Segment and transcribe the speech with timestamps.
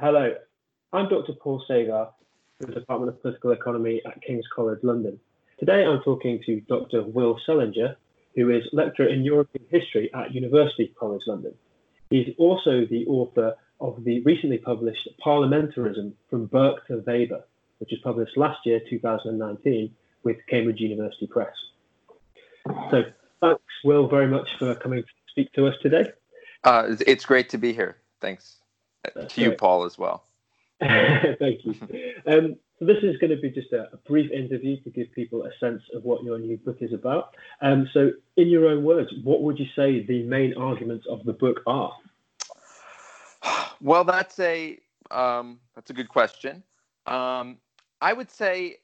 [0.00, 0.32] Hello,
[0.92, 1.32] I'm Dr.
[1.32, 2.10] Paul Sagar
[2.60, 5.18] from the Department of Political Economy at King's College London.
[5.58, 7.02] Today I'm talking to Dr.
[7.02, 7.96] Will Selinger,
[8.36, 11.52] who is lecturer in European history at University College London.
[12.10, 17.42] He's also the author of the recently published Parliamentarism from Burke to Weber,
[17.78, 19.92] which was published last year, 2019,
[20.22, 21.56] with Cambridge University Press.
[22.92, 23.02] So
[23.40, 26.12] thanks, Will, very much for coming to speak to us today.
[26.62, 27.96] Uh, it's great to be here.
[28.20, 28.58] Thanks.
[29.14, 29.52] That's to great.
[29.52, 30.24] you, Paul, as well.
[30.80, 31.74] Thank you.
[32.26, 35.44] Um, so this is going to be just a, a, brief interview to give people
[35.44, 37.34] a sense of what your new book is about.
[37.60, 41.32] Um, so, in your own words, what would you say the main arguments of the
[41.32, 41.92] book are?
[43.80, 44.78] Well, that's a
[45.10, 46.62] um, that's a good question.
[47.06, 47.58] Um,
[48.00, 48.78] I would say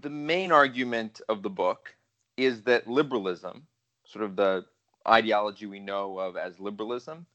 [0.00, 1.94] the main argument of the book
[2.36, 3.66] is that liberalism,
[4.04, 4.64] sort of the
[5.06, 7.26] ideology we know of as liberalism,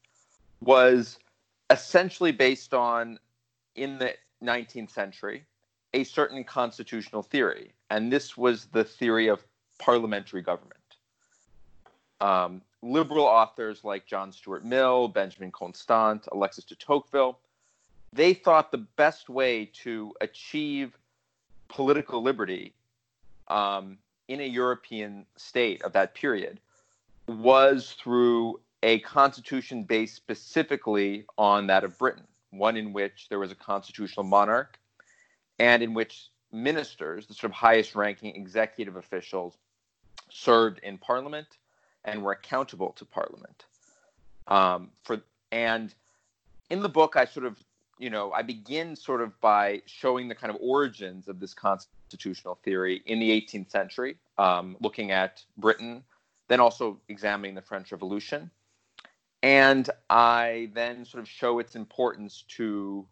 [0.60, 1.18] was
[1.70, 3.18] essentially based on,
[3.76, 5.44] in the 19th century,
[5.94, 7.72] a certain constitutional theory.
[7.90, 9.42] And this was the theory of
[9.78, 10.76] parliamentary government.
[12.20, 17.38] Um, liberal authors like John Stuart Mill, Benjamin Constant, Alexis de Tocqueville,
[18.12, 20.96] they thought the best way to achieve
[21.68, 22.74] political liberty
[23.48, 26.60] um, in a European state of that period
[27.26, 33.52] was through a constitution based specifically on that of Britain, one in which there was
[33.52, 34.78] a constitutional monarch
[35.58, 39.58] and in which ministers, the sort of highest ranking executive officials,
[40.30, 41.46] served in parliament
[42.04, 43.66] and were accountable to parliament.
[44.48, 45.20] Um, for
[45.52, 45.94] and
[46.70, 47.62] in the book, I sort of
[48.00, 52.58] you know, I begin sort of by showing the kind of origins of this constitutional
[52.64, 56.02] theory in the 18th century, um, looking at Britain,
[56.48, 58.50] then also examining the French Revolution.
[59.42, 63.06] And I then sort of show its importance to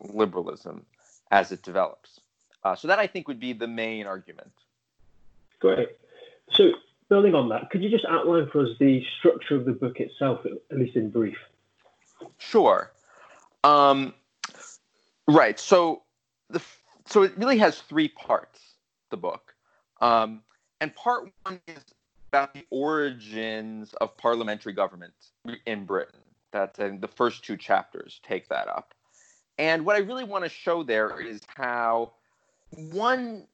[0.00, 0.84] liberalism
[1.30, 2.20] as it develops.
[2.64, 4.52] Uh, so that I think would be the main argument.
[5.60, 5.88] Great.
[6.52, 6.72] So
[7.08, 10.44] building on that, could you just outline for us the structure of the book itself,
[10.44, 11.36] at least in brief?
[12.38, 12.90] Sure.
[13.64, 14.14] Um,
[15.26, 15.58] right.
[15.58, 16.02] So
[16.50, 16.60] the
[17.06, 18.60] so it really has three parts.
[19.10, 19.54] The book,
[20.02, 20.42] um,
[20.82, 21.82] and part one is
[22.28, 25.12] about the origins of parliamentary government
[25.66, 26.20] in Britain.
[26.52, 28.94] That's in the first two chapters take that up.
[29.58, 32.12] And what I really want to show there is how
[32.70, 33.46] one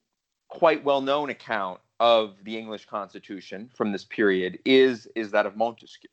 [0.49, 6.11] quite well-known account of the English Constitution from this period is is that of Montesquieu.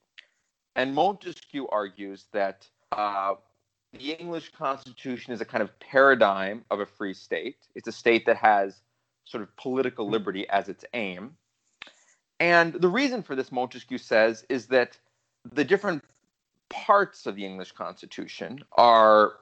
[0.76, 3.34] And Montesquieu argues that uh,
[3.94, 7.58] the English Constitution is a kind of paradigm of a free state.
[7.76, 8.82] It's a state that has
[9.26, 11.36] sort of political liberty as its aim.
[12.42, 14.98] And the reason for this, Montesquieu says, is that
[15.54, 16.04] the different
[16.70, 19.36] parts of the English Constitution are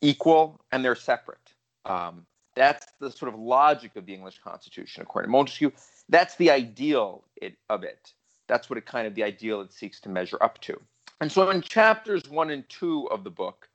[0.00, 1.52] equal and they're separate.
[1.84, 2.24] Um,
[2.56, 5.72] that's the sort of logic of the English Constitution, according to Montesquieu.
[6.08, 8.14] That's the ideal it, of it.
[8.46, 10.80] That's what it kind of the ideal it seeks to measure up to.
[11.20, 13.68] And so in chapters one and two of the book,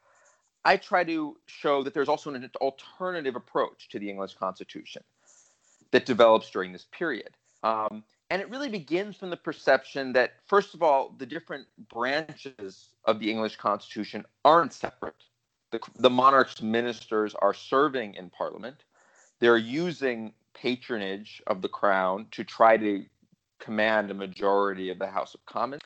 [0.66, 5.04] I try to show that there's also an alternative approach to the English Constitution
[5.92, 7.30] that develops during this period.
[7.62, 8.04] Um,
[8.34, 13.20] and it really begins from the perception that, first of all, the different branches of
[13.20, 15.24] the English Constitution aren't separate.
[15.70, 18.86] The, the monarch's ministers are serving in Parliament,
[19.40, 23.06] they're using patronage of the crown to try to
[23.60, 25.84] command a majority of the House of Commons.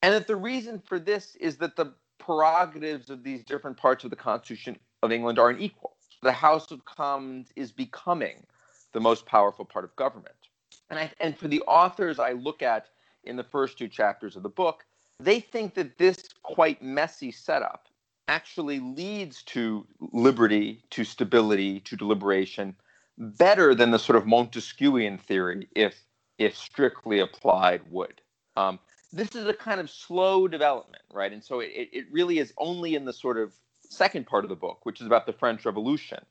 [0.00, 4.10] And that the reason for this is that the prerogatives of these different parts of
[4.10, 5.96] the Constitution of England are unequal.
[6.22, 8.46] The House of Commons is becoming
[8.92, 10.47] the most powerful part of government.
[10.90, 12.86] And, I, and for the authors I look at
[13.24, 14.84] in the first two chapters of the book,
[15.20, 17.88] they think that this quite messy setup
[18.28, 22.74] actually leads to liberty, to stability, to deliberation
[23.16, 25.94] better than the sort of Montesquieuian theory, if
[26.38, 28.20] if strictly applied, would.
[28.56, 28.78] Um,
[29.12, 31.32] this is a kind of slow development, right?
[31.32, 33.52] And so it, it really is only in the sort of
[33.88, 36.24] second part of the book, which is about the French Revolution,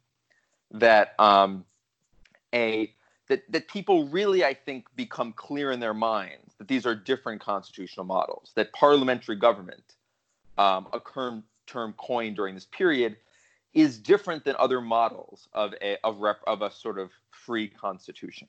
[0.72, 1.66] that um,
[2.54, 2.94] a
[3.28, 7.42] that that people really, I think, become clear in their minds that these are different
[7.42, 8.52] constitutional models.
[8.56, 9.96] That parliamentary government,
[10.58, 13.18] um, a term term coined during this period,
[13.74, 18.48] is different than other models of a of, rep, of a sort of free constitution.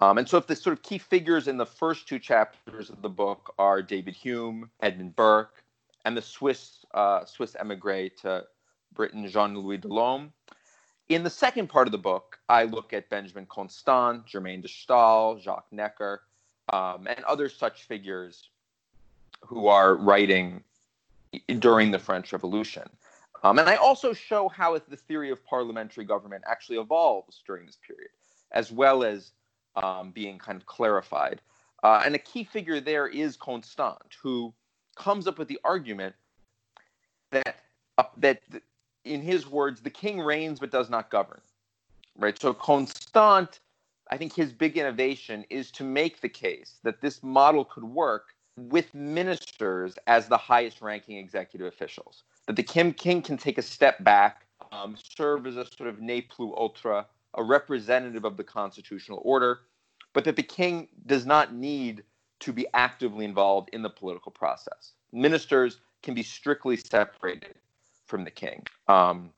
[0.00, 3.00] Um, and so, if the sort of key figures in the first two chapters of
[3.00, 5.64] the book are David Hume, Edmund Burke,
[6.04, 8.44] and the Swiss uh, Swiss emigre to
[8.92, 10.32] Britain, Jean-Louis de Lolme.
[11.08, 15.38] In the second part of the book, I look at Benjamin Constant, Germaine de Stael,
[15.38, 16.22] Jacques Necker,
[16.72, 18.50] um, and other such figures
[19.40, 20.64] who are writing
[21.60, 22.88] during the French Revolution.
[23.44, 27.78] Um, and I also show how the theory of parliamentary government actually evolves during this
[27.86, 28.10] period,
[28.50, 29.30] as well as
[29.76, 31.40] um, being kind of clarified.
[31.84, 34.52] Uh, and a key figure there is Constant, who
[34.96, 36.16] comes up with the argument
[37.30, 37.56] that
[37.98, 38.40] uh, that
[39.06, 41.40] in his words, the king reigns but does not govern.
[42.18, 42.40] Right.
[42.40, 43.60] So Constant,
[44.10, 48.34] I think his big innovation is to make the case that this model could work
[48.56, 52.24] with ministers as the highest ranking executive officials.
[52.46, 56.00] That the king, king can take a step back, um, serve as a sort of
[56.00, 59.60] ne plus ultra, a representative of the constitutional order,
[60.14, 62.02] but that the king does not need
[62.40, 64.92] to be actively involved in the political process.
[65.12, 67.56] Ministers can be strictly separated
[68.06, 68.66] from the king.
[68.88, 69.30] Um,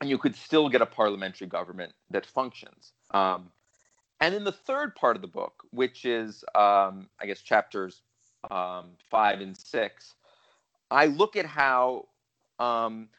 [0.00, 2.92] and you could still get a parliamentary government that functions.
[3.12, 3.50] Um,
[4.20, 8.02] and in the third part of the book, which is, um, I guess, chapters
[8.50, 10.14] um, five and six,
[10.90, 12.06] I look at how
[12.60, 13.10] 19th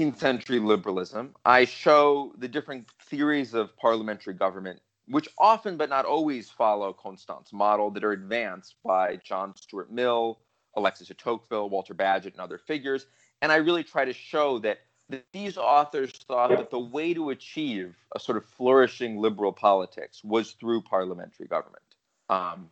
[0.00, 6.04] um, century liberalism, I show the different theories of parliamentary government, which often but not
[6.04, 10.38] always follow Constant's model, that are advanced by John Stuart Mill,
[10.76, 13.06] Alexis de Tocqueville, Walter Bagehot, and other figures.
[13.42, 17.30] And I really try to show that, that these authors thought that the way to
[17.30, 21.82] achieve a sort of flourishing liberal politics was through parliamentary government.
[22.28, 22.70] Um,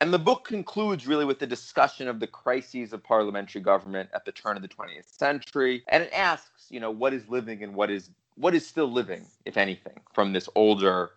[0.00, 4.24] and the book concludes really with the discussion of the crises of parliamentary government at
[4.24, 5.82] the turn of the 20th century.
[5.88, 9.26] And it asks, you know, what is living and what is what is still living,
[9.44, 11.10] if anything, from this older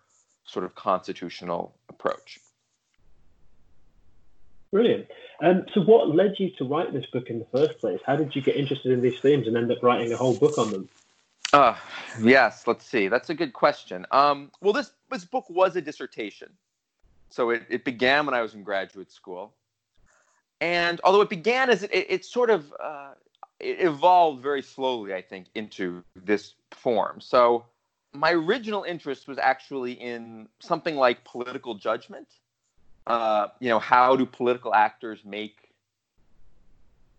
[0.44, 2.40] sort of constitutional approach.
[4.72, 5.06] Brilliant.
[5.42, 7.98] Um, so, what led you to write this book in the first place?
[8.06, 10.56] How did you get interested in these themes and end up writing a whole book
[10.56, 10.88] on them?
[11.52, 11.74] Uh,
[12.22, 13.08] yes, let's see.
[13.08, 14.06] That's a good question.
[14.12, 16.48] Um, well, this, this book was a dissertation.
[17.28, 19.52] So, it, it began when I was in graduate school.
[20.60, 23.14] And although it began as it, it, it sort of uh,
[23.58, 27.20] it evolved very slowly, I think, into this form.
[27.20, 27.64] So,
[28.12, 32.28] my original interest was actually in something like political judgment
[33.06, 35.56] uh, you know, how do political actors make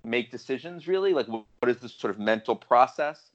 [0.03, 0.87] make decisions?
[0.87, 3.31] Really, like what, is this sort of mental process?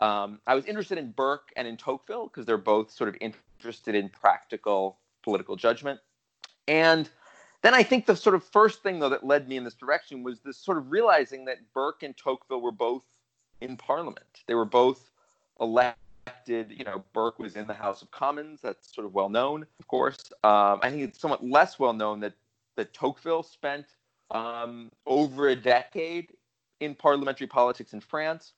[0.00, 3.94] Um, I was interested in Burke and in Tocqueville because they're both sort of interested
[3.94, 6.00] in practical political judgment.
[6.68, 7.08] And
[7.62, 10.22] then I think the sort of first thing though that led me in this direction
[10.22, 13.04] was this sort of realizing that Burke and Tocqueville were both
[13.60, 14.42] in Parliament.
[14.46, 15.10] They were both
[15.60, 16.76] elected elected.
[16.76, 18.60] You know, Burke was in the House of Commons.
[18.62, 20.18] That's sort of well known, of course.
[20.42, 22.34] Um, I think it's somewhat less well known that
[22.76, 23.86] that Tocqueville spent
[24.30, 26.32] um, over a decade
[26.80, 28.52] in parliamentary politics in France.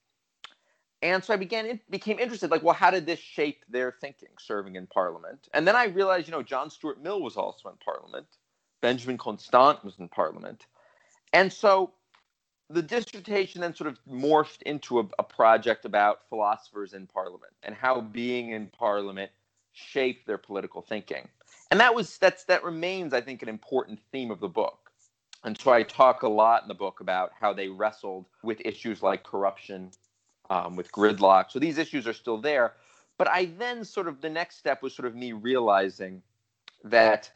[1.02, 4.30] And so I began it became interested, like, well, how did this shape their thinking,
[4.38, 5.48] serving in Parliament?
[5.52, 8.26] And then I realized, you know, John Stuart Mill was also in Parliament,
[8.80, 10.66] Benjamin Constant was in Parliament,
[11.34, 11.92] and so
[12.68, 17.74] the dissertation then sort of morphed into a, a, project about philosophers in parliament and
[17.74, 19.30] how being in parliament
[19.72, 21.28] shaped their political thinking.
[21.70, 24.90] And that was that's that remains i think an important theme of the book.
[25.44, 29.02] And so i talk a lot in the book about how they wrestled with issues
[29.02, 29.90] like corruption
[30.50, 31.50] um, with gridlock.
[31.50, 32.72] So these issues are still there.
[33.16, 36.22] But i then sort of the next step was sort of me realizing
[36.82, 37.30] that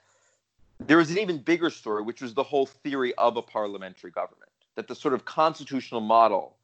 [0.81, 4.50] there was an even bigger story which was the whole theory of a parliamentary government
[4.81, 6.56] that the sort of constitutional model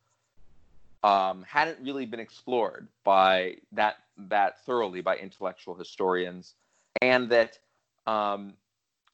[1.04, 6.54] um, hadn't really been explored by that that thoroughly by intellectual historians,
[7.02, 7.58] and that
[8.06, 8.54] um,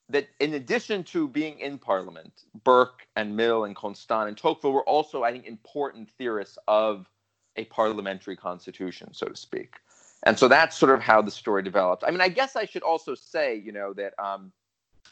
[0.09, 4.89] that in addition to being in Parliament, Burke and Mill and Constant and Tocqueville were
[4.89, 7.11] also, I think, important theorists of
[7.57, 9.75] a parliamentary constitution, so to speak.
[10.23, 12.05] And so that's sort of how the story developed.
[12.07, 14.53] I mean, I guess I should also say, you know, that um,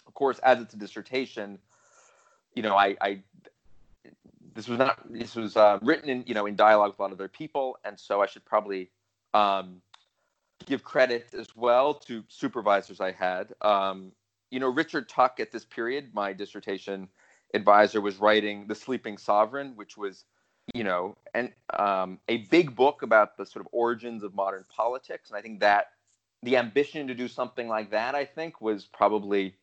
[0.07, 1.59] of course, as it's a dissertation,
[2.55, 3.23] you know, I, I
[4.55, 7.13] this was not this was uh, written in you know in dialogue with a lot
[7.13, 8.91] of other people, and so I should probably
[9.35, 9.83] um,
[10.67, 13.53] give credit as well to supervisors I had.
[13.61, 14.13] Um,
[14.51, 17.09] you know, Richard Tuck at this period, my dissertation
[17.55, 20.25] advisor, was writing *The Sleeping Sovereign*, which was
[20.75, 25.31] you know and um, a big book about the sort of origins of modern politics,
[25.31, 25.87] and I think that
[26.43, 29.55] the ambition to do something like that, I think, was probably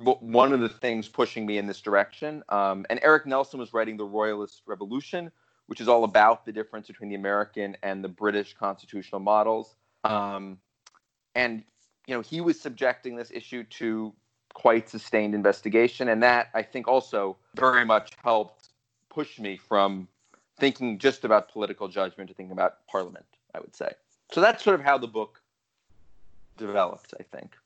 [0.00, 2.42] one of the things pushing me in this direction.
[2.48, 5.30] Um, and Eric Nelson was writing The Royalist Revolution,
[5.66, 9.76] which is all about the difference between the American and the British constitutional models.
[10.04, 10.58] Um,
[11.34, 11.62] and
[12.06, 14.12] you know, he was subjecting this issue to
[14.52, 18.68] quite sustained investigation, and that I think also very much helped
[19.08, 20.08] push me from
[20.58, 23.26] thinking just about political judgment to thinking about parliament.
[23.54, 23.92] I would say.
[24.32, 25.40] So that's sort of how the book
[26.56, 27.14] developed.
[27.18, 27.56] I think.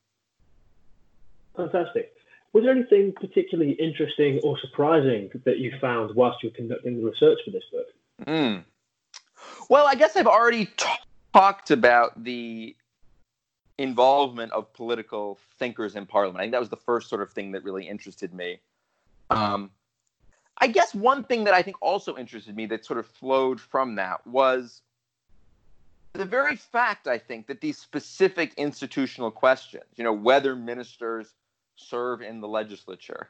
[1.59, 2.13] Fantastic.
[2.53, 7.05] Was there anything particularly interesting or surprising that you found whilst you were conducting the
[7.05, 7.87] research for this book?
[8.27, 8.65] Mm.
[9.69, 10.87] Well, I guess I've already t-
[11.35, 12.75] talked about the
[13.77, 16.41] involvement of political thinkers in parliament.
[16.41, 18.61] I think that was the first sort of thing that really interested me.
[19.31, 19.71] Um,
[20.59, 23.97] I guess one thing that I think also interested me that sort of flowed from
[23.97, 24.81] that was
[26.15, 31.35] the very fact, I think, that these specific institutional questions, you know, whether ministers
[31.79, 33.29] serve in the legislature,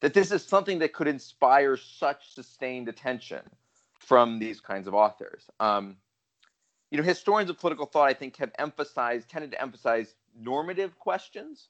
[0.00, 3.42] that this is something that could inspire such sustained attention
[3.98, 5.44] from these kinds of authors.
[5.60, 5.96] Um,
[6.90, 11.68] you know, historians of political thought, I think, have emphasized, tended to emphasize normative questions.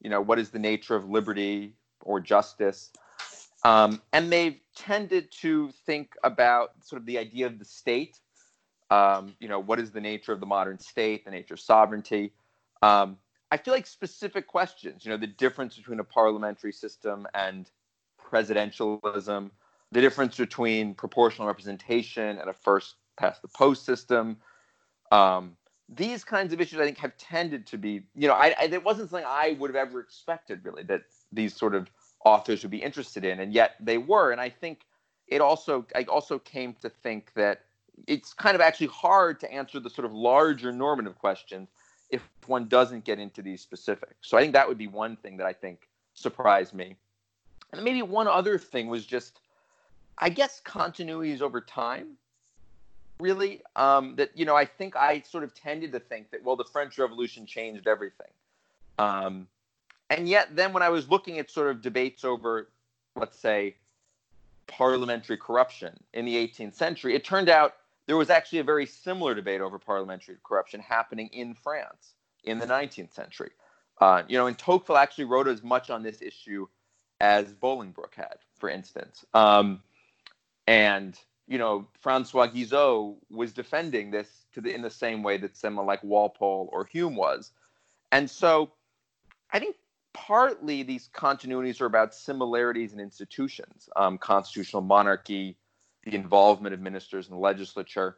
[0.00, 2.90] You know, what is the nature of liberty or justice?
[3.64, 8.18] Um, and they've tended to think about sort of the idea of the state.
[8.90, 12.32] Um, you know, what is the nature of the modern state, the nature of sovereignty?
[12.82, 13.18] Um,
[13.50, 17.68] I feel like specific questions, you know, the difference between a parliamentary system and
[18.30, 19.50] presidentialism,
[19.90, 24.36] the difference between proportional representation and a first past the post system.
[25.10, 25.56] Um,
[25.88, 28.84] these kinds of issues, I think, have tended to be, you know, I, I, it
[28.84, 31.02] wasn't something I would have ever expected, really, that
[31.32, 31.90] these sort of
[32.24, 34.30] authors would be interested in, and yet they were.
[34.30, 34.82] And I think
[35.26, 37.62] it also, I also came to think that
[38.06, 41.68] it's kind of actually hard to answer the sort of larger normative questions
[42.10, 44.14] if one doesn't get into these specifics.
[44.22, 46.96] So I think that would be one thing that I think surprised me.
[47.72, 49.40] And maybe one other thing was just,
[50.18, 52.16] I guess, continuities over time.
[53.20, 56.56] Really, um, that you know, I think I sort of tended to think that well,
[56.56, 58.30] the French Revolution changed everything,
[58.98, 59.46] um,
[60.08, 62.70] and yet then when I was looking at sort of debates over,
[63.16, 63.74] let's say,
[64.68, 67.74] parliamentary corruption in the 18th century, it turned out
[68.10, 72.66] there was actually a very similar debate over parliamentary corruption happening in France in the
[72.66, 73.50] 19th century.
[74.00, 76.66] Uh, you know, and Tocqueville actually wrote as much on this issue
[77.20, 79.24] as Bolingbroke had, for instance.
[79.32, 79.84] Um,
[80.66, 85.86] and you know, Francois Guizot was defending this the, in the same way that someone
[85.86, 87.52] like Walpole or Hume was.
[88.10, 88.72] And so
[89.52, 89.76] I think
[90.14, 95.59] partly these continuities are about similarities in institutions, um, constitutional monarchy,
[96.04, 98.16] the involvement of ministers in the legislature.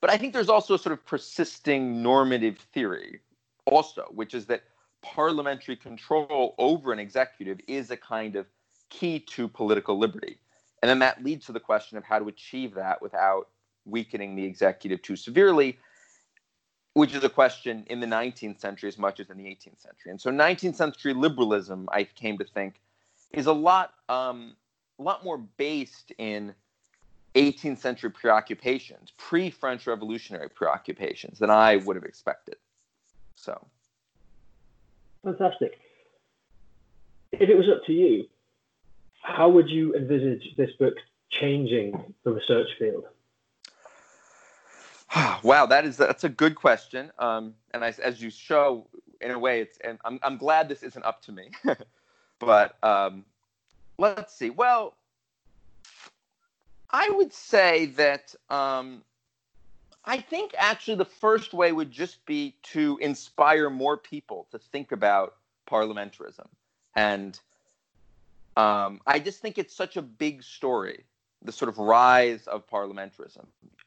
[0.00, 3.20] But I think there's also a sort of persisting normative theory,
[3.64, 4.64] also, which is that
[5.02, 8.46] parliamentary control over an executive is a kind of
[8.90, 10.38] key to political liberty.
[10.82, 13.48] And then that leads to the question of how to achieve that without
[13.84, 15.78] weakening the executive too severely,
[16.94, 20.10] which is a question in the 19th century as much as in the 18th century.
[20.10, 22.80] And so 19th century liberalism, I came to think,
[23.32, 24.56] is a lot um,
[24.98, 26.54] a lot more based in
[27.34, 32.56] 18th century preoccupations, pre French Revolutionary preoccupations, than I would have expected.
[33.34, 33.66] So.
[35.22, 35.78] Fantastic.
[37.32, 38.26] If it was up to you,
[39.20, 40.94] how would you envisage this book
[41.30, 43.04] changing the research field?
[45.42, 47.10] wow, that is that's a good question.
[47.18, 48.86] Um, and I, as you show,
[49.20, 51.50] in a way, it's and I'm I'm glad this isn't up to me,
[52.38, 53.24] but um,
[53.98, 54.50] let's see.
[54.50, 54.94] Well,
[56.90, 59.02] I would say that um,
[60.04, 64.92] I think actually the first way would just be to inspire more people to think
[64.92, 65.34] about
[65.68, 66.46] parliamentarism.
[66.94, 67.38] And
[68.56, 71.04] um, I just think it's such a big story,
[71.42, 73.46] the sort of rise of parliamentarism.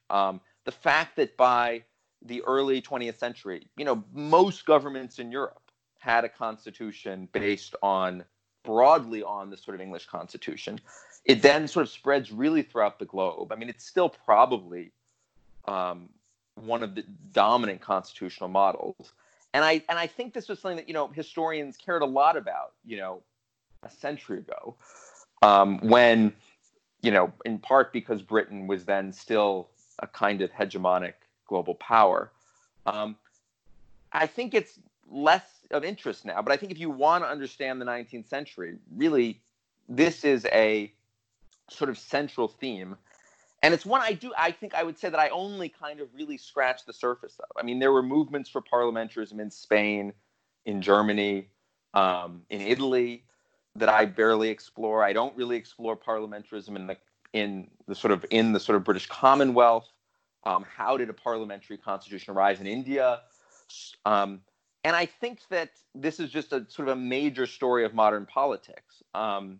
[0.09, 1.83] Um, the fact that by
[2.21, 8.23] the early 20th century, you know, most governments in Europe had a constitution based on
[8.69, 10.79] broadly on the sort of English constitution.
[11.25, 13.51] It then sort of spreads really throughout the globe.
[13.51, 14.91] I mean, it's still probably
[15.67, 16.07] um,
[16.53, 19.11] one of the dominant constitutional models.
[19.55, 22.37] And I and I think this was something that you know historians cared a lot
[22.37, 22.73] about.
[22.85, 23.23] You know,
[23.81, 24.75] a century ago,
[25.41, 26.31] um, when
[27.01, 31.13] you know, in part because Britain was then still a kind of hegemonic
[31.47, 32.29] global power.
[32.85, 33.15] Um,
[34.11, 34.77] I think it's
[35.09, 36.41] less of interest now.
[36.41, 39.41] But I think if you want to understand the 19th century, really,
[39.87, 40.91] this is a
[41.69, 42.95] sort of central theme.
[43.61, 46.07] And it's one I do, I think I would say that I only kind of
[46.13, 47.49] really scratched the surface of.
[47.57, 50.13] I mean, there were movements for parliamentarism in Spain,
[50.65, 51.49] in Germany,
[51.93, 53.25] um, in Italy
[53.75, 55.03] that I barely explore.
[55.03, 56.97] I don't really explore parliamentarism in the
[57.33, 59.87] in the sort of in the sort of British Commonwealth.
[60.45, 63.21] Um, how did a parliamentary constitution arise in India?
[64.05, 64.41] Um,
[64.83, 68.25] and I think that this is just a sort of a major story of modern
[68.25, 69.59] politics, um,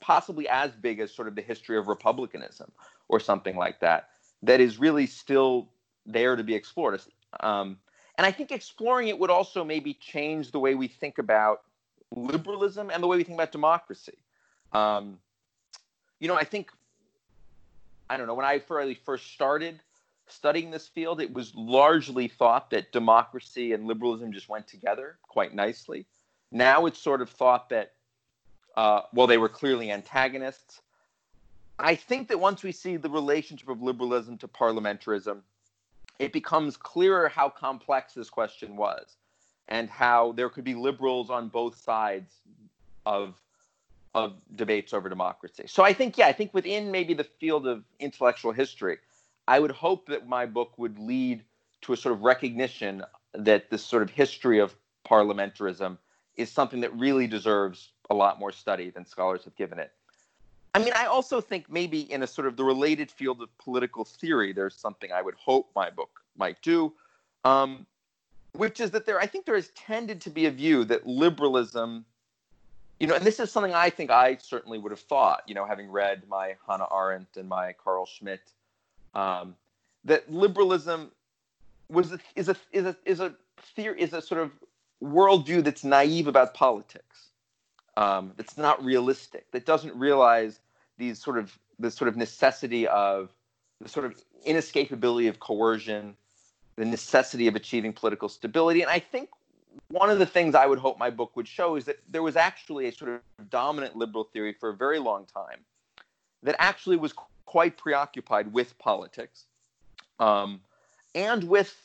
[0.00, 2.72] possibly as big as sort of the history of republicanism
[3.08, 4.08] or something like that,
[4.42, 5.68] that is really still
[6.06, 7.00] there to be explored.
[7.40, 7.78] Um,
[8.16, 11.62] and I think exploring it would also maybe change the way we think about
[12.14, 14.18] liberalism and the way we think about democracy.
[14.72, 15.18] Um,
[16.18, 16.70] you know, I think,
[18.08, 18.58] I don't know, when I
[19.04, 19.80] first started
[20.32, 25.54] studying this field, it was largely thought that democracy and liberalism just went together quite
[25.54, 26.06] nicely.
[26.50, 27.92] Now it's sort of thought that,
[28.76, 30.80] uh, well, they were clearly antagonists.
[31.78, 35.40] I think that once we see the relationship of liberalism to parliamentarism,
[36.18, 39.16] it becomes clearer how complex this question was
[39.68, 42.34] and how there could be liberals on both sides
[43.06, 43.34] of
[44.14, 45.64] of debates over democracy.
[45.66, 48.98] So I think yeah, I think within maybe the field of intellectual history,
[49.48, 51.42] I would hope that my book would lead
[51.82, 53.02] to a sort of recognition
[53.34, 54.74] that this sort of history of
[55.06, 55.98] parliamentarism
[56.36, 59.92] is something that really deserves a lot more study than scholars have given it.
[60.74, 64.04] I mean, I also think maybe in a sort of the related field of political
[64.04, 66.92] theory, there's something I would hope my book might do,
[67.44, 67.86] um,
[68.52, 72.06] which is that there, I think there has tended to be a view that liberalism,
[73.00, 75.66] you know, and this is something I think I certainly would have thought, you know,
[75.66, 78.52] having read my Hannah Arendt and my Carl Schmitt,
[79.14, 79.54] um,
[80.04, 81.10] that liberalism
[81.88, 83.34] was a, is a is a is a
[83.76, 84.50] theory is a sort of
[85.02, 87.28] worldview that's naive about politics
[87.96, 90.60] um, that's not realistic, that doesn't realize
[90.98, 93.30] these sort of the sort of necessity of
[93.80, 94.14] the sort of
[94.46, 96.16] inescapability of coercion,
[96.76, 98.82] the necessity of achieving political stability.
[98.82, 99.30] And I think
[99.88, 102.36] one of the things I would hope my book would show is that there was
[102.36, 105.60] actually a sort of dominant liberal theory for a very long time
[106.42, 107.12] that actually was
[107.52, 109.44] quite preoccupied with politics
[110.20, 110.58] um,
[111.14, 111.76] and with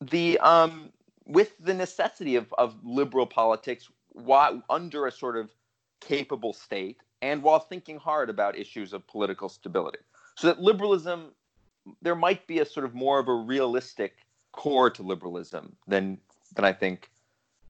[0.00, 0.90] the um,
[1.26, 5.50] with the necessity of, of liberal politics while, under a sort of
[6.00, 9.98] capable state and while thinking hard about issues of political stability.
[10.36, 11.32] So that liberalism,
[12.00, 14.16] there might be a sort of more of a realistic
[14.52, 16.16] core to liberalism than
[16.56, 17.10] than I think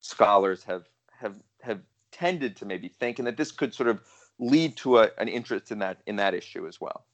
[0.01, 0.85] scholars have
[1.19, 1.81] have have
[2.13, 4.01] tended to maybe think, and that this could sort of
[4.41, 7.05] lead to a, an interest in that in that issue as well.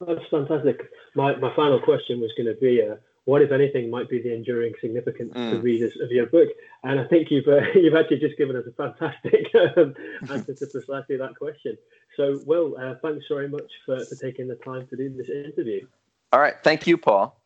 [0.00, 0.80] That's fantastic.
[1.14, 4.34] My my final question was going to be, uh, what, if anything, might be the
[4.34, 5.50] enduring significance mm.
[5.50, 6.48] to readers of your book?
[6.82, 9.46] And I think you've uh, you've actually just given us a fantastic
[9.76, 9.94] um,
[10.30, 11.78] answer to precisely that question.
[12.16, 15.86] So, Will, uh, thanks very much for, for taking the time to do this interview.
[16.32, 17.36] All right, thank you, Paul.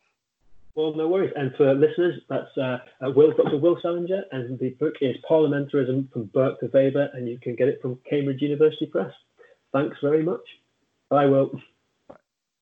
[0.75, 1.33] Well, no worries.
[1.35, 3.57] And for listeners, that's uh, Will, Dr.
[3.57, 7.67] Will Selinger, and the book is Parliamentarism from Burke to Weber, and you can get
[7.67, 9.11] it from Cambridge University Press.
[9.73, 10.41] Thanks very much.
[11.09, 11.51] Bye, Will.